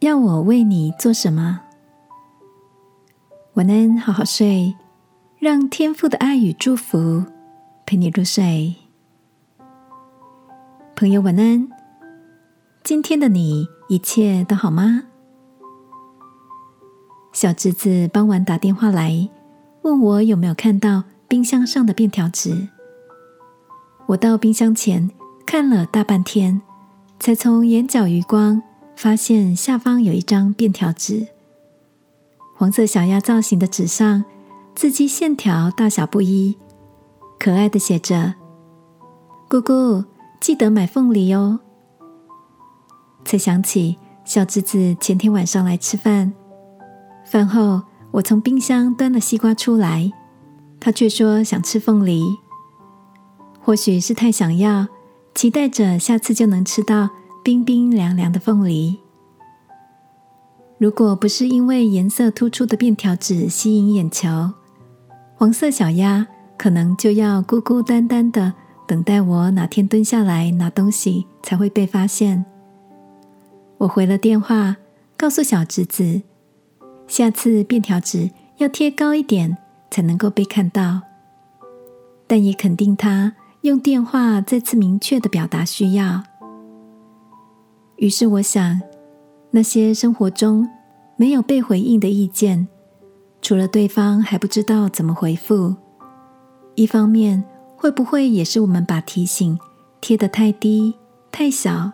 [0.00, 1.60] 要我为你做什么？
[3.52, 4.74] 晚安，好好睡，
[5.38, 7.22] 让天父的爱与祝福
[7.84, 8.74] 陪你入睡。
[10.96, 11.68] 朋友，晚安。
[12.82, 15.02] 今天的你一切都好吗？
[17.34, 19.28] 小侄子傍晚打电话来，
[19.82, 22.68] 问我有没有看到冰箱上的便条纸。
[24.06, 25.10] 我到冰箱前
[25.44, 26.62] 看了大半天，
[27.18, 28.62] 才从眼角余光。
[29.00, 31.28] 发现下方有一张便条纸，
[32.54, 34.26] 黄色小鸭造型的纸上，
[34.74, 36.58] 字迹线条大小不一，
[37.38, 38.34] 可爱的写着
[39.48, 40.04] ：“姑姑
[40.38, 41.60] 记得买凤梨哦。”
[43.24, 46.34] 才想起小侄子前天晚上来吃饭，
[47.24, 50.12] 饭后我从冰箱端了西瓜出来，
[50.78, 52.22] 他却说想吃凤梨，
[53.62, 54.88] 或许是太想要，
[55.34, 57.08] 期待着下次就能吃到。
[57.42, 58.98] 冰冰凉凉的凤梨，
[60.76, 64.50] 如果不是因为颜色突出的便条纸吸引眼球，
[65.36, 66.26] 黄色小鸭
[66.58, 68.52] 可能就要孤孤单单的
[68.86, 72.44] 等待我哪天蹲下来拿东西才会被发现。
[73.78, 74.76] 我回了电话，
[75.16, 76.20] 告诉小侄子，
[77.06, 79.56] 下次便条纸要贴高一点
[79.90, 81.00] 才能够被看到，
[82.26, 86.24] 但也肯定他用电话再次明确的表达需要。
[88.00, 88.80] 于是我想，
[89.50, 90.66] 那些生活中
[91.16, 92.66] 没有被回应的意见，
[93.42, 95.74] 除了对方还不知道怎么回复，
[96.76, 97.44] 一方面
[97.76, 99.58] 会不会也是我们把提醒
[100.00, 100.94] 贴得太低、
[101.30, 101.92] 太小、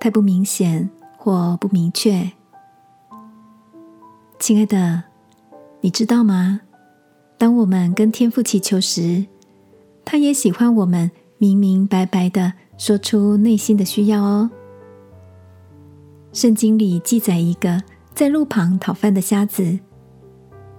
[0.00, 2.32] 太不明显或不明确？
[4.38, 5.02] 亲爱的，
[5.82, 6.62] 你知道吗？
[7.36, 9.26] 当我们跟天父祈求时，
[10.02, 14.50] 他也喜欢我们明明白白的说出内心的需要哦。
[16.32, 17.82] 圣经里记载一个
[18.14, 19.78] 在路旁讨饭的瞎子，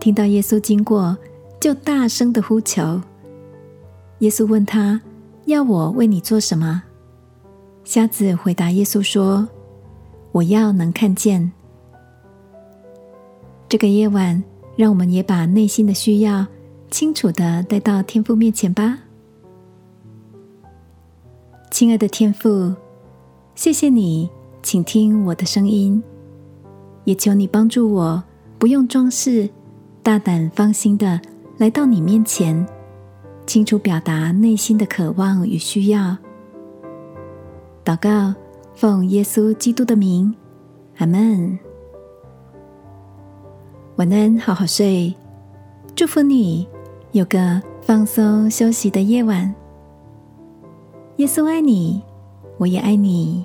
[0.00, 1.16] 听到耶稣经过，
[1.60, 3.00] 就大声的呼求。
[4.20, 5.02] 耶稣问他
[5.44, 6.84] ：“要我为你做什么？”
[7.84, 9.46] 瞎子回答耶稣说
[10.32, 11.52] ：“我要能看见。”
[13.68, 14.42] 这个夜晚，
[14.76, 16.46] 让我们也把内心的需要
[16.90, 18.98] 清楚的带到天父面前吧。
[21.70, 22.74] 亲爱的天父，
[23.54, 24.30] 谢谢你。
[24.64, 26.02] 请听我的声音，
[27.04, 28.24] 也求你帮助我，
[28.58, 29.50] 不用装饰，
[30.02, 31.20] 大胆放心的
[31.58, 32.66] 来到你面前，
[33.46, 36.16] 清楚表达内心的渴望与需要。
[37.84, 38.34] 祷告，
[38.74, 40.34] 奉耶稣基督的名，
[40.96, 41.58] 阿门。
[43.96, 45.14] 晚安，好好睡，
[45.94, 46.66] 祝福你
[47.12, 49.54] 有个放松休息的夜晚。
[51.16, 52.02] 耶稣爱你，
[52.56, 53.44] 我也爱你。